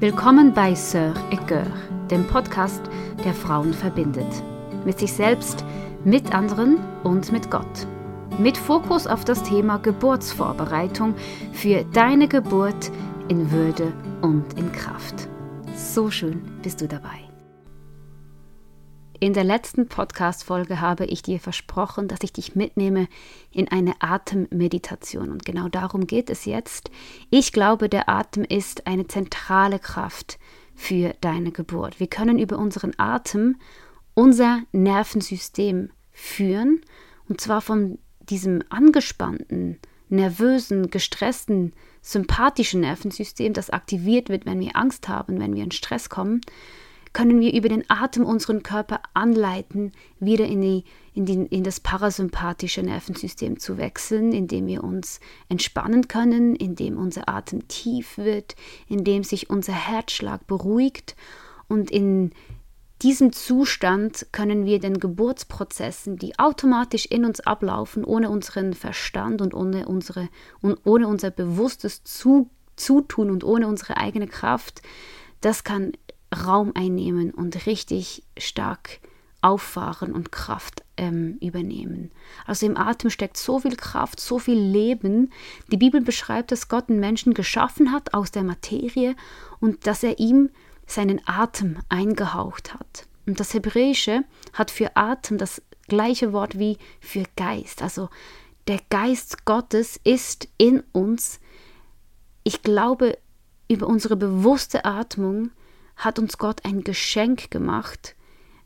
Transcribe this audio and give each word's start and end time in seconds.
Willkommen 0.00 0.54
bei 0.54 0.72
Sœur 0.72 1.12
et 1.30 2.10
dem 2.10 2.26
Podcast, 2.26 2.80
der 3.22 3.34
Frauen 3.34 3.74
verbindet. 3.74 4.42
Mit 4.86 4.98
sich 4.98 5.12
selbst, 5.12 5.62
mit 6.04 6.34
anderen 6.34 6.78
und 7.04 7.30
mit 7.32 7.50
Gott. 7.50 7.86
Mit 8.38 8.56
Fokus 8.56 9.06
auf 9.06 9.26
das 9.26 9.42
Thema 9.42 9.76
Geburtsvorbereitung 9.76 11.14
für 11.52 11.84
deine 11.92 12.28
Geburt 12.28 12.90
in 13.28 13.50
Würde 13.50 13.92
und 14.22 14.58
in 14.58 14.72
Kraft. 14.72 15.28
So 15.76 16.10
schön 16.10 16.50
bist 16.62 16.80
du 16.80 16.88
dabei. 16.88 17.29
In 19.22 19.34
der 19.34 19.44
letzten 19.44 19.86
Podcast-Folge 19.86 20.80
habe 20.80 21.04
ich 21.04 21.20
dir 21.20 21.40
versprochen, 21.40 22.08
dass 22.08 22.20
ich 22.22 22.32
dich 22.32 22.56
mitnehme 22.56 23.06
in 23.50 23.68
eine 23.68 23.92
Atemmeditation. 24.00 25.30
Und 25.30 25.44
genau 25.44 25.68
darum 25.68 26.06
geht 26.06 26.30
es 26.30 26.46
jetzt. 26.46 26.90
Ich 27.28 27.52
glaube, 27.52 27.90
der 27.90 28.08
Atem 28.08 28.44
ist 28.44 28.86
eine 28.86 29.08
zentrale 29.08 29.78
Kraft 29.78 30.38
für 30.74 31.12
deine 31.20 31.52
Geburt. 31.52 32.00
Wir 32.00 32.06
können 32.06 32.38
über 32.38 32.56
unseren 32.56 32.94
Atem 32.96 33.56
unser 34.14 34.62
Nervensystem 34.72 35.90
führen. 36.12 36.80
Und 37.28 37.42
zwar 37.42 37.60
von 37.60 37.98
diesem 38.20 38.62
angespannten, 38.70 39.78
nervösen, 40.08 40.88
gestressten, 40.88 41.74
sympathischen 42.00 42.80
Nervensystem, 42.80 43.52
das 43.52 43.68
aktiviert 43.68 44.30
wird, 44.30 44.46
wenn 44.46 44.60
wir 44.60 44.76
Angst 44.76 45.08
haben, 45.08 45.38
wenn 45.40 45.54
wir 45.54 45.64
in 45.64 45.72
Stress 45.72 46.08
kommen, 46.08 46.40
können 47.12 47.40
wir 47.40 47.52
über 47.52 47.68
den 47.68 47.84
Atem 47.88 48.24
unseren 48.24 48.62
Körper 48.62 49.00
anleiten, 49.14 49.92
wieder 50.20 50.46
in, 50.46 50.60
die, 50.60 50.84
in, 51.12 51.26
die, 51.26 51.46
in 51.46 51.64
das 51.64 51.80
parasympathische 51.80 52.82
Nervensystem 52.82 53.58
zu 53.58 53.78
wechseln, 53.78 54.32
indem 54.32 54.66
wir 54.66 54.84
uns 54.84 55.18
entspannen 55.48 56.06
können, 56.06 56.54
indem 56.54 56.96
unser 56.96 57.28
Atem 57.28 57.66
tief 57.66 58.16
wird, 58.16 58.54
indem 58.88 59.24
sich 59.24 59.50
unser 59.50 59.72
Herzschlag 59.72 60.46
beruhigt. 60.46 61.16
Und 61.68 61.90
in 61.90 62.30
diesem 63.02 63.32
Zustand 63.32 64.26
können 64.30 64.64
wir 64.64 64.78
den 64.78 65.00
Geburtsprozessen, 65.00 66.16
die 66.16 66.38
automatisch 66.38 67.06
in 67.06 67.24
uns 67.24 67.40
ablaufen, 67.40 68.04
ohne 68.04 68.30
unseren 68.30 68.74
Verstand 68.74 69.42
und 69.42 69.54
ohne, 69.54 69.88
unsere, 69.88 70.28
und 70.60 70.78
ohne 70.84 71.08
unser 71.08 71.30
bewusstes 71.30 72.04
Zutun 72.04 73.30
und 73.30 73.42
ohne 73.42 73.66
unsere 73.66 73.96
eigene 73.96 74.28
Kraft, 74.28 74.82
das 75.40 75.64
kann 75.64 75.92
Raum 76.34 76.72
einnehmen 76.74 77.32
und 77.32 77.66
richtig 77.66 78.22
stark 78.38 79.00
auffahren 79.42 80.12
und 80.12 80.32
Kraft 80.32 80.84
ähm, 80.96 81.38
übernehmen. 81.40 82.10
Also 82.46 82.66
im 82.66 82.76
Atem 82.76 83.10
steckt 83.10 83.36
so 83.36 83.58
viel 83.60 83.76
Kraft, 83.76 84.20
so 84.20 84.38
viel 84.38 84.58
Leben. 84.58 85.32
Die 85.72 85.78
Bibel 85.78 86.00
beschreibt, 86.00 86.52
dass 86.52 86.68
Gott 86.68 86.88
den 86.88 87.00
Menschen 87.00 87.32
geschaffen 87.32 87.92
hat 87.92 88.12
aus 88.12 88.30
der 88.30 88.42
Materie 88.42 89.16
und 89.60 89.86
dass 89.86 90.02
er 90.02 90.18
ihm 90.18 90.50
seinen 90.86 91.20
Atem 91.26 91.78
eingehaucht 91.88 92.74
hat. 92.74 93.06
Und 93.26 93.40
das 93.40 93.54
Hebräische 93.54 94.24
hat 94.52 94.70
für 94.70 94.96
Atem 94.96 95.38
das 95.38 95.62
gleiche 95.88 96.32
Wort 96.32 96.58
wie 96.58 96.78
für 97.00 97.24
Geist. 97.36 97.82
Also 97.82 98.08
der 98.68 98.80
Geist 98.90 99.44
Gottes 99.46 99.98
ist 100.04 100.48
in 100.58 100.82
uns. 100.92 101.40
Ich 102.44 102.62
glaube, 102.62 103.16
über 103.68 103.86
unsere 103.86 104.16
bewusste 104.16 104.84
Atmung 104.84 105.50
hat 106.00 106.18
uns 106.18 106.38
Gott 106.38 106.64
ein 106.64 106.82
Geschenk 106.82 107.50
gemacht, 107.50 108.16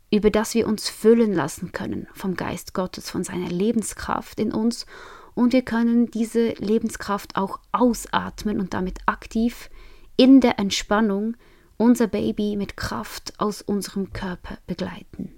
über 0.09 0.29
das 0.29 0.53
wir 0.55 0.67
uns 0.67 0.89
füllen 0.89 1.33
lassen 1.33 1.71
können 1.73 2.07
vom 2.13 2.35
Geist 2.35 2.73
Gottes, 2.73 3.09
von 3.09 3.23
seiner 3.23 3.49
Lebenskraft 3.49 4.39
in 4.39 4.53
uns 4.53 4.85
und 5.33 5.51
wir 5.51 5.63
können 5.63 6.09
diese 6.09 6.53
Lebenskraft 6.53 7.35
auch 7.35 7.59
ausatmen 7.73 8.59
und 8.59 8.73
damit 8.73 8.99
aktiv 9.05 9.69
in 10.15 10.39
der 10.39 10.59
Entspannung 10.59 11.35
unser 11.77 12.07
Baby 12.07 12.55
mit 12.55 12.77
Kraft 12.77 13.33
aus 13.37 13.61
unserem 13.61 14.13
Körper 14.13 14.57
begleiten. 14.65 15.33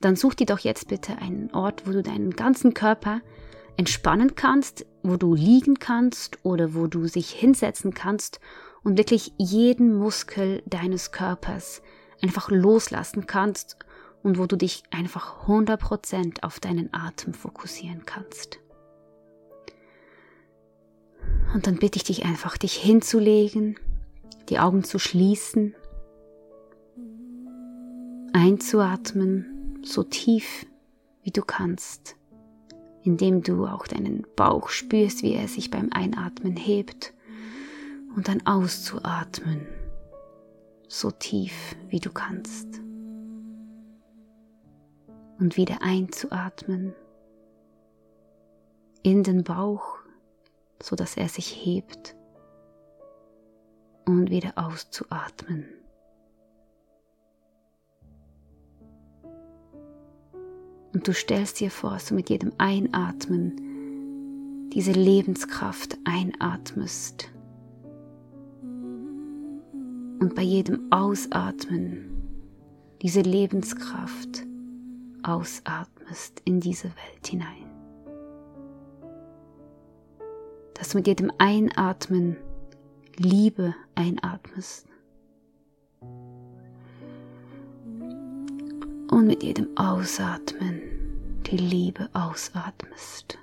Dann 0.00 0.16
such 0.16 0.34
dir 0.34 0.46
doch 0.46 0.58
jetzt 0.58 0.88
bitte 0.88 1.18
einen 1.18 1.52
Ort, 1.52 1.86
wo 1.86 1.92
du 1.92 2.02
deinen 2.02 2.30
ganzen 2.32 2.74
Körper 2.74 3.20
entspannen 3.76 4.34
kannst, 4.34 4.84
wo 5.04 5.16
du 5.16 5.34
liegen 5.34 5.78
kannst 5.78 6.38
oder 6.42 6.74
wo 6.74 6.88
du 6.88 7.06
sich 7.06 7.30
hinsetzen 7.30 7.94
kannst 7.94 8.40
und 8.86 8.98
wirklich 8.98 9.32
jeden 9.36 9.98
Muskel 9.98 10.62
deines 10.64 11.10
Körpers 11.10 11.82
einfach 12.22 12.52
loslassen 12.52 13.26
kannst 13.26 13.78
und 14.22 14.38
wo 14.38 14.46
du 14.46 14.54
dich 14.54 14.84
einfach 14.92 15.48
100% 15.48 16.44
auf 16.44 16.60
deinen 16.60 16.94
Atem 16.94 17.34
fokussieren 17.34 18.04
kannst. 18.06 18.60
Und 21.52 21.66
dann 21.66 21.78
bitte 21.78 21.96
ich 21.96 22.04
dich 22.04 22.26
einfach, 22.26 22.56
dich 22.56 22.74
hinzulegen, 22.74 23.76
die 24.50 24.60
Augen 24.60 24.84
zu 24.84 25.00
schließen, 25.00 25.74
einzuatmen, 28.32 29.80
so 29.82 30.04
tief 30.04 30.64
wie 31.24 31.32
du 31.32 31.42
kannst, 31.42 32.14
indem 33.02 33.42
du 33.42 33.66
auch 33.66 33.88
deinen 33.88 34.24
Bauch 34.36 34.68
spürst, 34.68 35.24
wie 35.24 35.34
er 35.34 35.48
sich 35.48 35.72
beim 35.72 35.88
Einatmen 35.90 36.54
hebt 36.54 37.15
und 38.16 38.28
dann 38.28 38.44
auszuatmen, 38.46 39.68
so 40.88 41.10
tief 41.10 41.76
wie 41.88 42.00
du 42.00 42.10
kannst. 42.10 42.80
Und 45.38 45.58
wieder 45.58 45.82
einzuatmen 45.82 46.94
in 49.02 49.22
den 49.22 49.44
Bauch, 49.44 49.98
so 50.82 50.96
dass 50.96 51.18
er 51.18 51.28
sich 51.28 51.64
hebt 51.64 52.16
und 54.06 54.30
wieder 54.30 54.54
auszuatmen. 54.56 55.66
Und 60.94 61.06
du 61.06 61.12
stellst 61.12 61.60
dir 61.60 61.70
vor, 61.70 61.90
dass 61.90 62.06
du 62.06 62.14
mit 62.14 62.30
jedem 62.30 62.54
Einatmen 62.56 63.60
diese 64.70 64.92
Lebenskraft 64.92 65.98
einatmest 66.06 67.35
und 70.20 70.34
bei 70.34 70.42
jedem 70.42 70.90
Ausatmen 70.90 72.16
diese 73.02 73.20
Lebenskraft 73.20 74.44
ausatmest 75.22 76.40
in 76.44 76.60
diese 76.60 76.84
Welt 76.84 77.26
hinein. 77.26 77.66
Dass 80.74 80.90
du 80.90 80.98
mit 80.98 81.06
jedem 81.06 81.32
Einatmen 81.38 82.36
Liebe 83.16 83.74
einatmest. 83.94 84.86
Und 89.10 89.26
mit 89.26 89.42
jedem 89.42 89.76
Ausatmen 89.76 90.82
die 91.46 91.56
Liebe 91.56 92.08
ausatmest. 92.12 93.38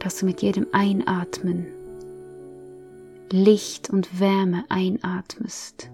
Dass 0.00 0.18
du 0.18 0.26
mit 0.26 0.42
jedem 0.42 0.66
Einatmen 0.72 1.83
Licht 3.36 3.90
und 3.90 4.20
Wärme 4.20 4.64
einatmest. 4.68 5.90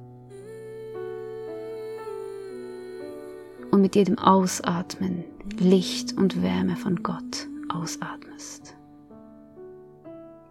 Und 3.71 3.81
mit 3.81 3.97
jedem 3.97 4.19
Ausatmen 4.19 5.25
Licht 5.59 6.19
und 6.19 6.43
Wärme 6.43 6.77
von 6.77 7.03
Gott 7.03 7.49
ausatmest. 7.73 8.77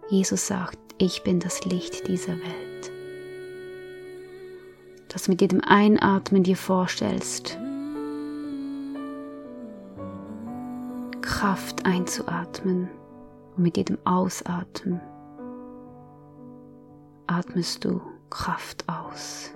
Jesus 0.09 0.47
sagt, 0.47 0.79
ich 0.97 1.22
bin 1.22 1.39
das 1.39 1.63
Licht 1.63 2.07
dieser 2.07 2.33
Welt. 2.33 2.91
Dass 5.09 5.25
du 5.25 5.31
mit 5.33 5.41
jedem 5.41 5.61
Einatmen 5.61 6.41
dir 6.41 6.57
vorstellst, 6.57 7.59
Kraft 11.21 11.85
einzuatmen 11.85 12.89
und 13.56 13.61
mit 13.61 13.77
jedem 13.77 14.00
Ausatmen 14.06 15.00
atmest 17.29 17.85
du 17.85 18.01
Kraft 18.29 18.83
aus. 18.87 19.51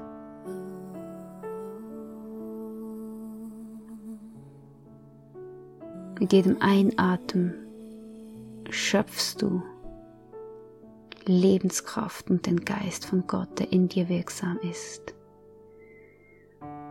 Mit 6.19 6.31
jedem 6.31 6.61
Einatmen 6.61 7.55
schöpfst 8.69 9.41
du 9.41 9.63
Lebenskraft 11.25 12.29
und 12.29 12.45
den 12.45 12.63
Geist 12.63 13.05
von 13.05 13.25
Gott, 13.27 13.59
der 13.59 13.71
in 13.71 13.87
dir 13.87 14.07
wirksam 14.07 14.59
ist. 14.59 15.13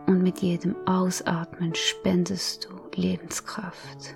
Und 0.05 0.21
mit 0.21 0.39
jedem 0.39 0.75
Ausatmen 0.85 1.73
spendest 1.75 2.65
du 2.65 3.01
Lebenskraft, 3.01 4.15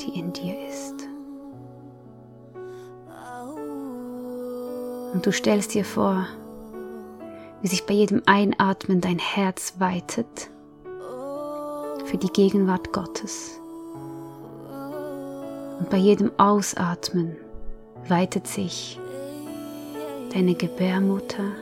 die 0.00 0.18
in 0.18 0.32
dir 0.32 0.68
ist. 0.68 1.13
Und 5.14 5.24
du 5.24 5.32
stellst 5.32 5.74
dir 5.74 5.84
vor, 5.84 6.26
wie 7.62 7.68
sich 7.68 7.86
bei 7.86 7.94
jedem 7.94 8.20
Einatmen 8.26 9.00
dein 9.00 9.18
Herz 9.18 9.74
weitet 9.78 10.50
für 12.04 12.18
die 12.18 12.28
Gegenwart 12.28 12.92
Gottes. 12.92 13.60
Und 15.78 15.88
bei 15.88 15.96
jedem 15.96 16.32
Ausatmen 16.36 17.36
weitet 18.08 18.48
sich 18.48 19.00
deine 20.32 20.54
Gebärmutter, 20.54 21.52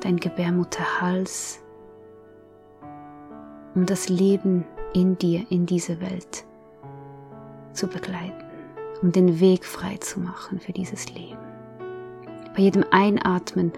dein 0.00 0.16
Gebärmutterhals, 0.16 1.60
um 3.76 3.86
das 3.86 4.08
Leben 4.08 4.66
in 4.94 5.16
dir, 5.16 5.46
in 5.48 5.64
diese 5.64 6.00
Welt 6.00 6.44
zu 7.72 7.86
begleiten, 7.86 8.44
um 9.00 9.12
den 9.12 9.38
Weg 9.38 9.64
frei 9.64 9.96
zu 9.98 10.18
machen 10.20 10.58
für 10.58 10.72
dieses 10.72 11.12
Leben. 11.14 11.53
Bei 12.54 12.62
jedem 12.62 12.84
Einatmen 12.92 13.72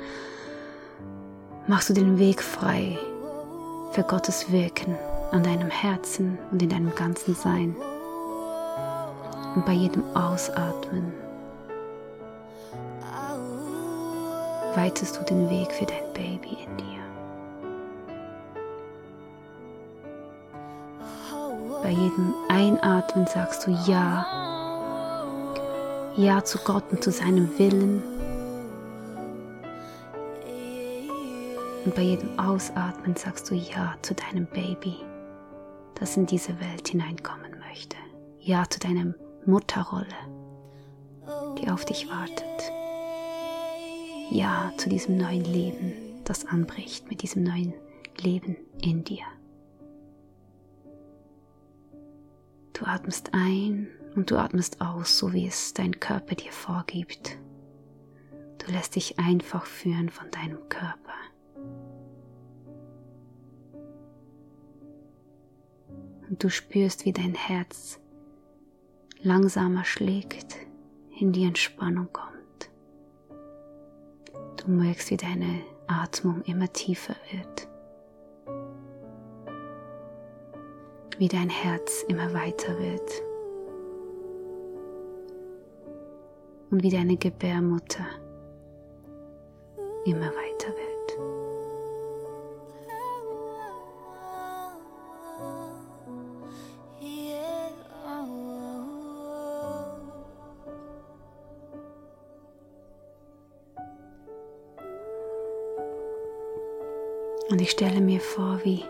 machst 1.66 1.88
du 1.88 1.94
den 1.94 2.18
Weg 2.18 2.42
frei 2.42 2.98
für 3.92 4.02
Gottes 4.02 4.52
Wirken 4.52 4.96
an 5.32 5.42
deinem 5.42 5.70
Herzen 5.70 6.38
und 6.50 6.62
in 6.62 6.68
deinem 6.68 6.94
ganzen 6.94 7.34
Sein. 7.34 7.74
Und 9.54 9.64
bei 9.64 9.72
jedem 9.72 10.04
Ausatmen 10.14 11.10
weitest 14.74 15.18
du 15.18 15.24
den 15.24 15.48
Weg 15.48 15.72
für 15.72 15.86
dein 15.86 16.12
Baby 16.12 16.58
in 16.64 16.76
dir. 16.76 16.84
Bei 21.82 21.88
jedem 21.88 22.34
Einatmen 22.50 23.26
sagst 23.26 23.66
du 23.66 23.70
Ja. 23.86 24.26
Ja 26.14 26.44
zu 26.44 26.58
Gott 26.58 26.84
und 26.90 27.02
zu 27.02 27.10
seinem 27.10 27.58
Willen. 27.58 28.15
Und 31.86 31.94
bei 31.94 32.02
jedem 32.02 32.36
Ausatmen 32.36 33.14
sagst 33.14 33.48
du 33.48 33.54
Ja 33.54 33.94
zu 34.02 34.12
deinem 34.12 34.46
Baby, 34.46 34.96
das 35.94 36.16
in 36.16 36.26
diese 36.26 36.58
Welt 36.60 36.88
hineinkommen 36.88 37.60
möchte. 37.60 37.96
Ja 38.40 38.68
zu 38.68 38.80
deiner 38.80 39.14
Mutterrolle, 39.46 40.06
die 41.56 41.70
auf 41.70 41.84
dich 41.84 42.08
wartet. 42.08 42.72
Ja 44.32 44.72
zu 44.78 44.88
diesem 44.88 45.16
neuen 45.16 45.44
Leben, 45.44 45.92
das 46.24 46.44
anbricht, 46.44 47.08
mit 47.08 47.22
diesem 47.22 47.44
neuen 47.44 47.72
Leben 48.18 48.56
in 48.82 49.04
dir. 49.04 49.24
Du 52.72 52.84
atmest 52.84 53.30
ein 53.32 53.86
und 54.16 54.32
du 54.32 54.38
atmest 54.38 54.80
aus, 54.80 55.16
so 55.16 55.32
wie 55.32 55.46
es 55.46 55.72
dein 55.72 56.00
Körper 56.00 56.34
dir 56.34 56.50
vorgibt. 56.50 57.38
Du 58.58 58.72
lässt 58.72 58.96
dich 58.96 59.20
einfach 59.20 59.64
führen 59.64 60.08
von 60.10 60.28
deinem 60.32 60.68
Körper. 60.68 61.05
Und 66.28 66.42
du 66.42 66.50
spürst, 66.50 67.04
wie 67.04 67.12
dein 67.12 67.34
Herz 67.34 67.98
langsamer 69.22 69.84
schlägt, 69.84 70.56
in 71.18 71.32
die 71.32 71.44
Entspannung 71.44 72.08
kommt. 72.12 72.70
Du 74.56 74.70
merkst, 74.70 75.10
wie 75.10 75.16
deine 75.16 75.60
Atmung 75.86 76.42
immer 76.42 76.72
tiefer 76.72 77.16
wird. 77.30 77.68
wie 81.18 81.28
dein 81.28 81.48
Herz 81.48 82.04
immer 82.08 82.32
weiter 82.34 82.78
wird 82.78 83.10
und 86.70 86.82
wie 86.82 86.90
deine 86.90 87.16
Gebärmutter 87.16 88.04
immer 90.04 90.26
weiter 90.26 90.68
wird. 90.68 90.85
Und 107.56 107.62
ich 107.62 107.70
stelle 107.70 108.02
mir 108.02 108.20
vor, 108.20 108.60
wie 108.64 108.84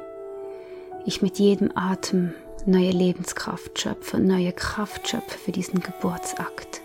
ich 1.05 1.23
mit 1.23 1.39
jedem 1.39 1.71
Atem 1.77 2.35
neue 2.65 2.91
Lebenskraft 2.91 3.79
schöpfe, 3.79 4.19
neue 4.19 4.53
Kraft 4.53 5.07
schöpfe 5.07 5.39
für 5.39 5.53
diesen 5.53 5.79
Geburtsakt. 5.79 6.81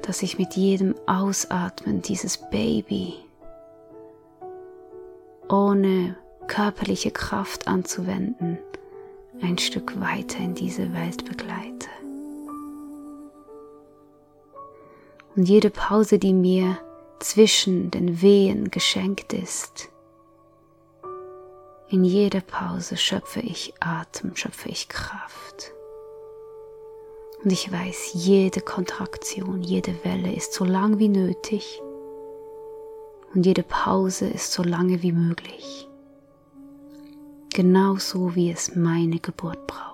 Dass 0.00 0.22
ich 0.22 0.38
mit 0.38 0.54
jedem 0.56 0.94
Ausatmen 1.04 2.00
dieses 2.00 2.38
Baby 2.38 3.16
ohne 5.50 6.16
körperliche 6.46 7.10
Kraft 7.10 7.68
anzuwenden, 7.68 8.56
ein 9.42 9.58
Stück 9.58 10.00
weiter 10.00 10.38
in 10.38 10.54
diese 10.54 10.94
Welt 10.94 11.26
begleite. 11.26 11.81
Und 15.36 15.48
jede 15.48 15.70
Pause, 15.70 16.18
die 16.18 16.32
mir 16.32 16.78
zwischen 17.18 17.90
den 17.90 18.20
Wehen 18.20 18.70
geschenkt 18.70 19.32
ist. 19.32 19.88
In 21.88 22.04
jeder 22.04 22.40
Pause 22.40 22.96
schöpfe 22.96 23.40
ich 23.40 23.74
Atem, 23.80 24.34
schöpfe 24.34 24.68
ich 24.68 24.88
Kraft. 24.88 25.72
Und 27.44 27.52
ich 27.52 27.70
weiß, 27.70 28.12
jede 28.14 28.60
Kontraktion, 28.60 29.62
jede 29.62 30.04
Welle 30.04 30.32
ist 30.34 30.54
so 30.54 30.64
lang 30.64 30.98
wie 30.98 31.08
nötig 31.08 31.82
und 33.34 33.46
jede 33.46 33.62
Pause 33.62 34.26
ist 34.26 34.52
so 34.52 34.62
lange 34.62 35.02
wie 35.02 35.12
möglich. 35.12 35.88
Genauso 37.52 38.34
wie 38.34 38.50
es 38.50 38.74
meine 38.74 39.18
Geburt 39.18 39.66
braucht. 39.66 39.91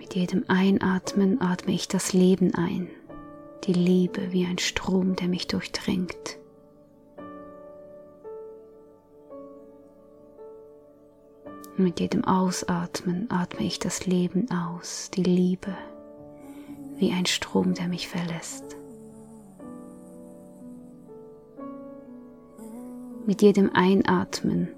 Mit 0.00 0.14
jedem 0.14 0.44
Einatmen 0.48 1.42
atme 1.42 1.74
ich 1.74 1.86
das 1.86 2.14
Leben 2.14 2.54
ein, 2.54 2.88
die 3.64 3.74
Liebe 3.74 4.32
wie 4.32 4.46
ein 4.46 4.56
Strom, 4.56 5.14
der 5.14 5.28
mich 5.28 5.46
durchdringt. 5.46 6.38
mit 11.76 11.98
jedem 11.98 12.24
Ausatmen 12.24 13.30
atme 13.30 13.64
ich 13.64 13.78
das 13.78 14.04
Leben 14.04 14.50
aus, 14.50 15.10
die 15.10 15.22
Liebe 15.22 15.74
wie 16.98 17.10
ein 17.10 17.24
Strom, 17.24 17.72
der 17.72 17.88
mich 17.88 18.06
verlässt. 18.06 18.76
Mit 23.26 23.40
jedem 23.40 23.70
Einatmen 23.72 24.68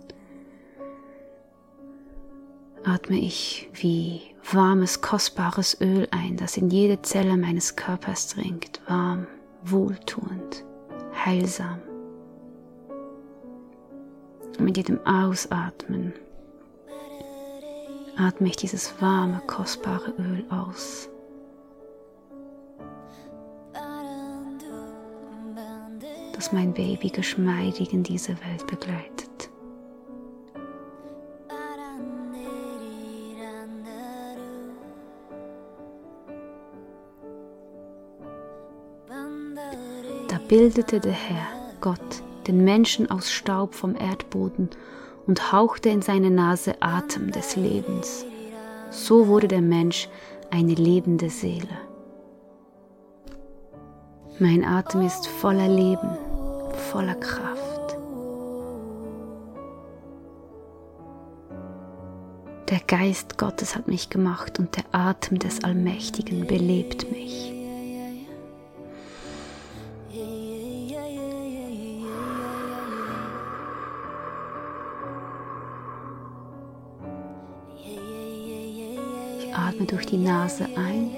atme 2.93 3.19
ich 3.19 3.71
wie 3.73 4.21
warmes, 4.53 5.01
kostbares 5.01 5.81
Öl 5.81 6.07
ein, 6.11 6.37
das 6.37 6.57
in 6.57 6.69
jede 6.69 7.01
Zelle 7.03 7.37
meines 7.37 7.77
Körpers 7.77 8.29
dringt, 8.29 8.81
warm, 8.87 9.27
wohltuend, 9.65 10.65
heilsam. 11.25 11.81
Und 14.59 14.61
mit 14.61 14.77
jedem 14.77 15.05
Ausatmen 15.07 16.13
atme 18.17 18.49
ich 18.49 18.57
dieses 18.57 19.01
warme, 19.01 19.41
kostbare 19.47 20.13
Öl 20.19 20.45
aus. 20.51 21.09
das 26.35 26.51
mein 26.51 26.73
Baby 26.75 27.09
geschmeidig 27.09 27.93
in 27.93 28.03
diese 28.03 28.31
Welt 28.31 28.67
begleitet. 28.67 29.22
Bildete 40.49 41.01
der 41.01 41.13
Herr, 41.13 41.47
Gott, 41.81 42.23
den 42.47 42.65
Menschen 42.65 43.11
aus 43.11 43.31
Staub 43.33 43.75
vom 43.75 43.95
Erdboden 43.95 44.71
und 45.27 45.53
hauchte 45.53 45.89
in 45.89 46.03
seine 46.03 46.31
Nase 46.31 46.75
Atem 46.81 47.31
des 47.31 47.57
Lebens. 47.57 48.25
So 48.91 49.29
wurde 49.29 49.49
der 49.49 49.63
Mensch 49.63 50.09
eine 50.51 50.75
lebende 50.75 51.31
Seele. 51.31 51.79
Mein 54.39 54.65
Atem 54.65 55.03
ist 55.03 55.27
voller 55.27 55.69
Leben, 55.69 56.11
voller 56.91 57.15
Kraft. 57.15 57.97
Der 62.69 62.81
Geist 62.87 63.39
Gottes 63.39 63.77
hat 63.77 63.87
mich 63.87 64.09
gemacht 64.09 64.59
und 64.59 64.77
der 64.77 64.85
Atem 64.93 65.39
des 65.39 65.63
Allmächtigen 65.63 66.47
belebt 66.47 67.11
mich. 67.13 67.62
Die 80.13 80.19
Nase 80.19 80.69
ein. 80.77 81.11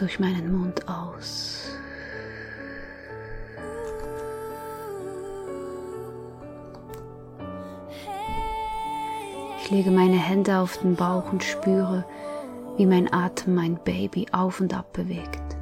durch 0.00 0.18
meinen 0.18 0.50
Mund 0.58 0.88
aus. 0.88 1.68
Ich 9.62 9.70
lege 9.70 9.90
meine 9.90 10.16
Hände 10.16 10.58
auf 10.58 10.78
den 10.78 10.96
Bauch 10.96 11.30
und 11.30 11.44
spüre, 11.44 12.06
wie 12.78 12.86
mein 12.86 13.12
Atem 13.12 13.54
mein 13.54 13.76
Baby 13.84 14.26
auf 14.32 14.60
und 14.60 14.72
ab 14.72 14.94
bewegt. 14.94 15.59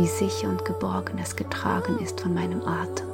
Wie 0.00 0.06
sicher 0.06 0.48
und 0.48 0.64
geborgen 0.64 1.18
es 1.22 1.36
getragen 1.36 1.98
ist 1.98 2.22
von 2.22 2.32
meinem 2.32 2.62
Atem. 2.62 3.06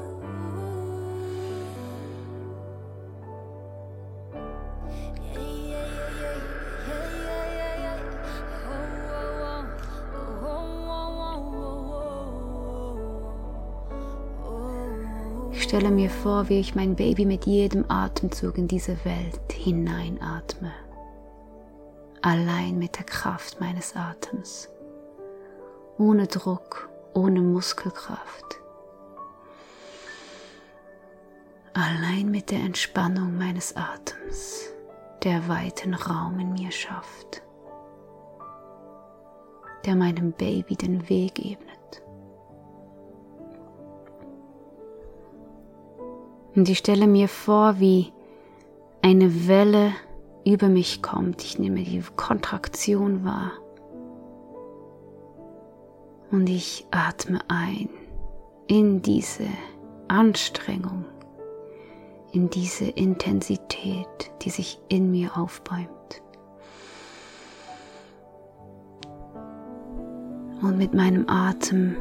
stelle 15.58 15.90
mir 15.90 16.08
vor, 16.08 16.48
wie 16.48 16.60
ich 16.60 16.76
mein 16.76 16.94
Baby 16.94 17.24
mit 17.26 17.46
jedem 17.46 17.84
Atemzug 17.90 18.56
in 18.58 18.68
diese 18.68 18.96
Welt 19.04 19.52
hineinatme. 19.52 20.70
Allein 22.22 22.78
mit 22.78 22.96
der 22.96 23.04
Kraft 23.04 23.60
meines 23.60 23.96
Atems. 23.96 24.68
Ohne 25.98 26.26
Druck, 26.26 26.90
ohne 27.14 27.40
Muskelkraft. 27.40 28.60
Allein 31.72 32.30
mit 32.30 32.50
der 32.50 32.60
Entspannung 32.60 33.38
meines 33.38 33.74
Atems, 33.76 34.72
der 35.22 35.48
weiten 35.48 35.94
Raum 35.94 36.38
in 36.38 36.52
mir 36.52 36.70
schafft, 36.70 37.42
der 39.86 39.96
meinem 39.96 40.32
Baby 40.32 40.76
den 40.76 41.08
Weg 41.08 41.38
ebnet. 41.38 42.02
Und 46.54 46.68
ich 46.68 46.78
stelle 46.78 47.06
mir 47.06 47.28
vor, 47.28 47.80
wie 47.80 48.12
eine 49.02 49.48
Welle 49.48 49.92
über 50.46 50.68
mich 50.68 51.02
kommt. 51.02 51.42
Ich 51.42 51.58
nehme 51.58 51.82
die 51.84 52.02
Kontraktion 52.16 53.24
wahr. 53.24 53.52
Und 56.30 56.48
ich 56.48 56.86
atme 56.90 57.38
ein 57.48 57.88
in 58.66 59.00
diese 59.02 59.46
Anstrengung, 60.08 61.04
in 62.32 62.50
diese 62.50 62.86
Intensität, 62.86 64.06
die 64.42 64.50
sich 64.50 64.78
in 64.88 65.10
mir 65.10 65.36
aufbäumt. 65.36 65.86
Und 70.62 70.78
mit 70.78 70.94
meinem 70.94 71.28
Atem 71.28 71.96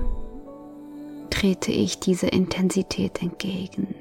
trete 1.29 1.71
ich 1.71 1.99
dieser 1.99 2.33
Intensität 2.33 3.21
entgegen. 3.21 3.93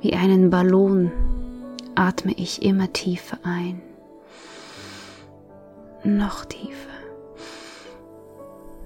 Wie 0.00 0.14
einen 0.14 0.50
Ballon 0.50 1.12
atme 1.94 2.32
ich 2.32 2.62
immer 2.62 2.92
tiefer 2.92 3.38
ein. 3.44 3.80
Noch 6.04 6.44
tiefer. 6.44 6.91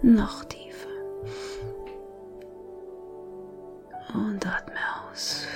Noch 0.02 0.44
tiefer. 0.44 0.88
Und 4.14 4.46
atme 4.46 4.74
aus. 5.10 5.46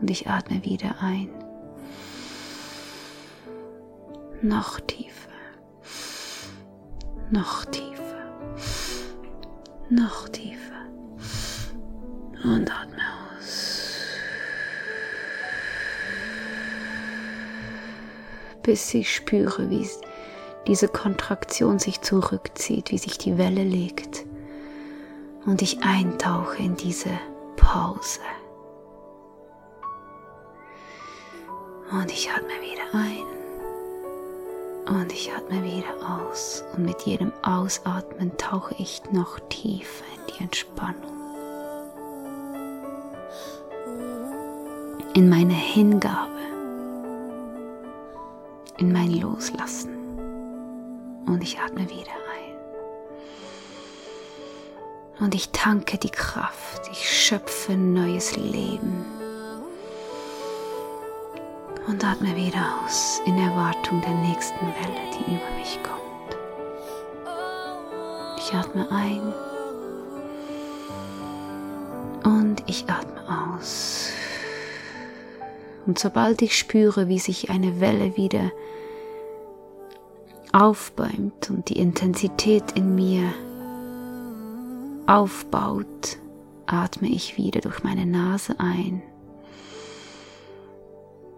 Und 0.00 0.10
ich 0.10 0.28
atme 0.28 0.64
wieder 0.64 0.94
ein 1.00 1.30
noch 4.42 4.80
tiefer, 4.80 5.30
noch 7.30 7.64
tiefer, 7.66 8.02
noch 9.88 10.28
tiefer 10.28 10.86
und 12.44 12.70
atme 12.70 13.02
aus. 13.38 13.82
Bis 18.66 18.92
ich 18.92 19.14
spüre, 19.14 19.70
wie 19.70 19.88
diese 20.66 20.88
Kontraktion 20.88 21.78
sich 21.78 22.02
zurückzieht, 22.02 22.90
wie 22.90 22.98
sich 22.98 23.16
die 23.16 23.38
Welle 23.38 23.62
legt 23.62 24.26
und 25.46 25.62
ich 25.62 25.82
eintauche 25.82 26.62
in 26.62 26.76
diese 26.76 27.10
Pause. 27.56 28.20
Und 31.92 32.10
ich 32.10 32.28
atme 32.28 32.48
wieder 32.60 32.92
ein. 32.92 33.24
Und 34.88 35.12
ich 35.12 35.32
atme 35.32 35.62
wieder 35.62 35.94
aus 36.04 36.64
und 36.76 36.84
mit 36.84 37.02
jedem 37.02 37.32
Ausatmen 37.42 38.36
tauche 38.36 38.74
ich 38.78 39.02
noch 39.12 39.38
tiefer 39.48 40.04
in 40.16 40.34
die 40.34 40.42
Entspannung. 40.44 41.12
In 45.14 45.28
meine 45.28 45.54
Hingabe, 45.54 46.35
in 48.78 48.92
mein 48.92 49.10
Loslassen. 49.20 49.94
Und 51.26 51.42
ich 51.42 51.58
atme 51.58 51.88
wieder 51.88 52.12
ein. 52.34 52.56
Und 55.24 55.34
ich 55.34 55.50
tanke 55.50 55.98
die 55.98 56.10
Kraft, 56.10 56.88
ich 56.90 57.10
schöpfe 57.10 57.76
neues 57.76 58.36
Leben 58.36 59.04
und 61.86 62.04
atme 62.04 62.36
wieder 62.36 62.80
aus 62.84 63.20
in 63.26 63.38
Erwartung 63.38 64.00
der 64.02 64.14
nächsten 64.14 64.66
Welle, 64.66 65.00
die 65.14 65.34
über 65.34 65.50
mich 65.58 65.78
kommt. 65.82 66.36
Ich 68.38 68.52
atme 68.52 68.86
ein 68.90 69.32
und 72.24 72.62
ich 72.66 72.84
atme 72.88 73.56
aus. 73.58 74.15
Und 75.86 75.98
sobald 75.98 76.42
ich 76.42 76.58
spüre, 76.58 77.08
wie 77.08 77.18
sich 77.18 77.50
eine 77.50 77.80
Welle 77.80 78.16
wieder 78.16 78.50
aufbäumt 80.52 81.50
und 81.50 81.68
die 81.68 81.78
Intensität 81.78 82.72
in 82.74 82.94
mir 82.94 83.32
aufbaut, 85.06 86.18
atme 86.66 87.08
ich 87.08 87.36
wieder 87.36 87.60
durch 87.60 87.84
meine 87.84 88.06
Nase 88.06 88.56
ein 88.58 89.02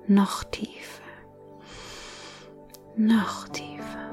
noch 0.07 0.43
tiefer, 0.45 1.03
noch 2.97 3.47
tiefer, 3.49 4.11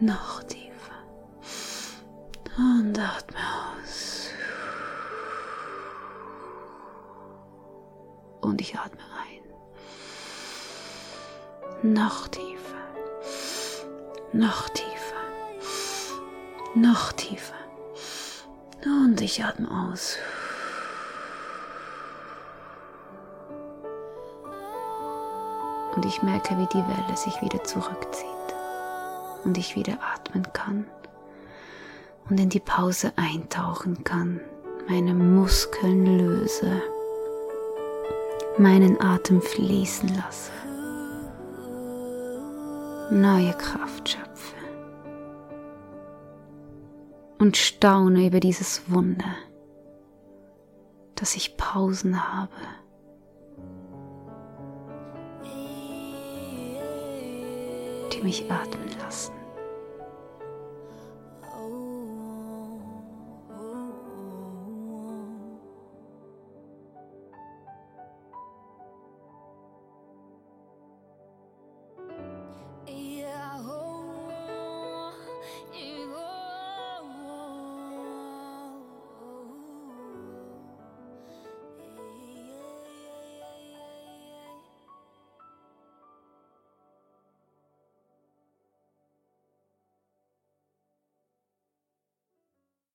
noch 0.00 0.42
tiefer. 0.44 0.64
Und 2.56 2.98
atme 2.98 3.36
aus. 3.82 4.13
Und 8.44 8.60
ich 8.60 8.78
atme 8.78 9.00
ein. 9.22 9.40
Noch 11.94 12.28
tiefer, 12.28 12.84
noch 14.32 14.68
tiefer, 14.68 15.22
noch 16.74 17.12
tiefer. 17.12 17.54
Und 18.84 19.20
ich 19.20 19.42
atme 19.42 19.68
aus. 19.90 20.18
und 25.96 26.04
ich 26.06 26.22
merke, 26.22 26.58
wie 26.58 26.66
die 26.66 26.84
Welle 26.88 27.16
sich 27.16 27.40
wieder 27.40 27.62
zurückzieht 27.62 28.26
und 29.44 29.56
ich 29.56 29.76
wieder 29.76 29.96
atmen 30.02 30.52
kann 30.52 30.86
und 32.28 32.40
in 32.40 32.48
die 32.48 32.58
Pause 32.58 33.12
eintauchen 33.14 34.02
kann, 34.02 34.40
meine 34.88 35.14
Muskeln 35.14 36.18
löse, 36.18 36.82
meinen 38.58 39.00
Atem 39.00 39.40
fließen 39.40 40.10
lasse, 40.14 40.52
neue 43.10 43.52
Kraft 43.54 44.08
schöpfe. 44.08 44.54
Und 47.38 47.56
staune 47.56 48.26
über 48.26 48.40
dieses 48.40 48.90
Wunder, 48.90 49.36
dass 51.16 51.36
ich 51.36 51.56
Pausen 51.56 52.32
habe. 52.32 52.50
Mich 58.22 58.50
atmen 58.50 58.88
lassen. 59.00 59.34